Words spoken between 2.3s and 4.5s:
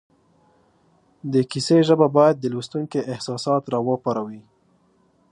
د لوستونکي احساسات را وپاروي